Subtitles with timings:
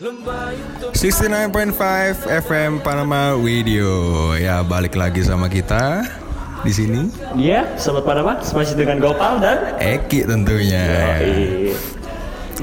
[0.00, 0.96] 69.5
[2.24, 4.32] FM Panama Video.
[4.32, 6.08] Ya, balik lagi sama kita
[6.64, 7.12] di sini.
[7.36, 10.88] Iya, sobat Panama, masih dengan Gopal dan Eki tentunya.
[11.20, 11.76] Yoi.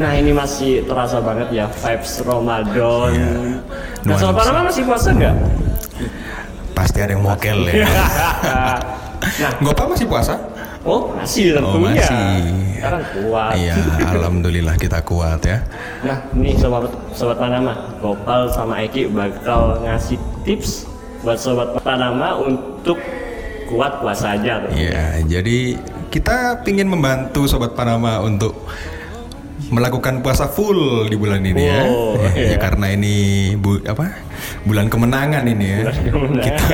[0.02, 3.14] Nah ini masih terasa banget ya vibes Ramadan.
[4.02, 4.42] Nah sobat.
[4.42, 5.38] Panama masih puasa nggak?
[6.74, 7.86] Pasti ada yang mokel ya.
[9.40, 10.36] nah, Gopa masih puasa?
[10.88, 12.00] oh masih Oh, tentunya.
[12.00, 12.42] masih.
[12.78, 13.54] Sekarang kuat.
[13.58, 13.76] Iya,
[14.08, 15.58] alhamdulillah kita kuat ya.
[16.06, 20.16] Nah, nih sobat sobat Panama, Gopal sama Eki bakal ngasih
[20.46, 20.86] tips
[21.26, 23.02] buat sobat Panama untuk
[23.68, 24.64] kuat puasa aja.
[24.72, 25.76] Iya, jadi
[26.08, 28.56] kita pingin membantu sobat Panama untuk
[29.70, 31.82] melakukan puasa full di bulan ini ya.
[31.90, 32.58] Oh, ya, iya.
[32.62, 33.16] karena ini
[33.58, 34.14] bu, apa?
[34.64, 35.80] Bulan kemenangan ini ya.
[35.92, 36.44] kemenangan.
[36.46, 36.68] Kita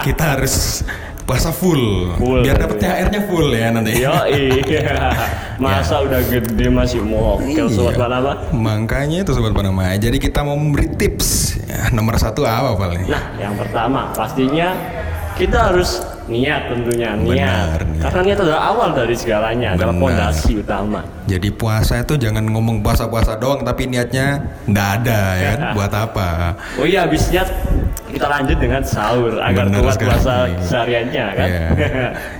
[0.00, 0.80] kita harus
[1.22, 2.42] puasa full, Full.
[2.42, 3.94] biar dapat THR-nya full ya nanti.
[4.00, 5.14] Yo iya.
[5.62, 7.70] Masa udah gede masih mau Iya.
[7.70, 8.34] sobat Panama?
[8.50, 9.94] Makanya itu sobat Panama.
[9.94, 11.60] Jadi kita mau memberi tips.
[11.62, 13.06] Ya, nomor satu apa paling?
[13.06, 14.74] Nah, yang pertama pastinya
[15.38, 17.26] kita harus niat tentunya niat.
[17.26, 18.02] Benar, niat.
[18.04, 20.02] Karena niat adalah awal dari segalanya, adalah Benar.
[20.30, 21.00] fondasi utama.
[21.24, 25.58] Jadi puasa itu jangan ngomong puasa-puasa doang tapi niatnya ndak ada ya kan?
[25.76, 26.28] Buat apa?
[26.76, 27.48] Oh iya, habis niat
[28.06, 30.10] kita lanjut dengan sahur agar Benar kuat sekali.
[30.12, 31.48] puasa sehariannya kan.
[31.48, 31.66] Iya.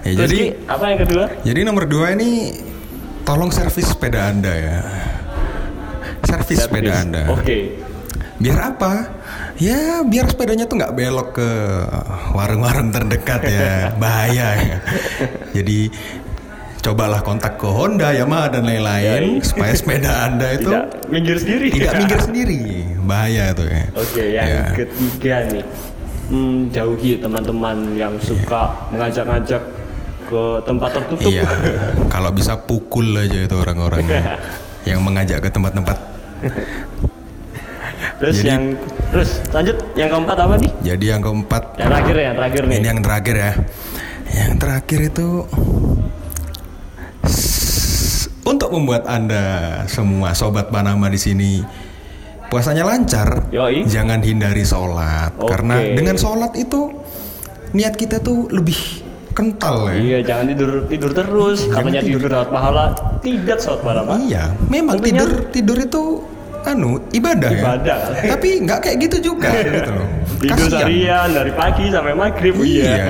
[0.02, 1.24] Ya, Terus jadi- apa yang kedua?
[1.42, 2.30] Jadi nomor dua ini
[3.22, 4.78] tolong servis sepeda anda ya.
[6.22, 7.22] Servis sepeda anda.
[7.28, 7.82] Oke.
[8.38, 8.92] Biar apa?
[9.56, 11.50] Ya biar sepedanya tuh nggak belok ke
[12.32, 13.72] warung-warung terdekat ya.
[14.02, 14.76] Bahaya ya.
[15.52, 15.92] Jadi
[16.82, 21.66] cobalah kontak ke Honda, Yamaha dan lain-lain supaya sepeda anda itu Tidak minggir sendiri.
[21.70, 22.60] tidak minggir sendiri.
[23.02, 23.82] Bahaya tuh ya.
[23.94, 24.62] Oke, yang Ya.
[24.74, 25.64] ketiga nih.
[26.32, 29.60] Hmm, jauhi teman-teman yang suka mengajak-ngajak
[30.24, 31.28] ke tempat tertutup.
[31.28, 31.44] Iya.
[32.08, 34.00] Kalau bisa pukul aja itu orang-orang
[34.82, 35.98] yang mengajak ke tempat-tempat
[38.22, 38.62] Terus Jadi- yang
[39.10, 40.70] terus lanjut yang keempat apa nih?
[40.86, 42.76] Jadi yang keempat Yang terakhir ya, yang terakhir nih.
[42.78, 43.52] ini yang terakhir ya.
[44.32, 45.26] Yang terakhir itu
[48.42, 49.44] untuk membuat anda
[49.86, 51.62] semua sobat Panama di sini
[52.46, 53.88] puasanya lancar, Yoi.
[53.88, 55.48] jangan hindari sholat Oke.
[55.48, 56.92] karena dengan sholat itu
[57.72, 58.76] niat kita tuh lebih
[59.32, 59.96] kental ya.
[59.96, 61.58] Iya, jangan tidur tidur terus.
[61.64, 62.84] Katanya tidur dapat pahala.
[63.18, 64.20] Tidak, sobat Panama.
[64.20, 66.02] Iya, memang Tentunya- tidur tidur itu
[66.66, 67.98] anu ibadah, Ibadah.
[68.22, 68.34] ya.
[68.34, 70.06] Tapi nggak kayak gitu juga gitu loh.
[70.38, 70.82] Tidur Kasian.
[70.84, 72.54] harian dari pagi sampai maghrib.
[72.58, 72.84] Iya.
[72.84, 73.06] Iya.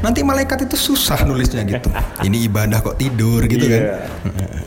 [0.00, 1.88] Nanti malaikat itu susah nulisnya gitu.
[2.26, 3.82] Ini ibadah kok tidur gitu kan.
[3.82, 3.96] Iya.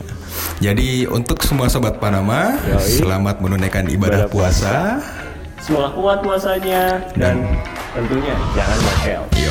[0.60, 3.00] Jadi untuk semua sobat Panama, Yoi.
[3.00, 5.00] selamat menunaikan ibadah Ibadah puasa.
[5.60, 7.44] Semoga kuat puasanya dan
[7.92, 9.22] tentunya jangan mokel.